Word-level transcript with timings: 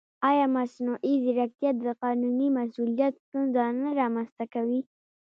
ایا 0.29 0.45
مصنوعي 0.57 1.13
ځیرکتیا 1.23 1.71
د 1.75 1.83
قانوني 2.03 2.47
مسؤلیت 2.57 3.13
ستونزه 3.23 3.63
نه 3.81 3.89
رامنځته 4.01 4.45
کوي؟ 4.53 4.79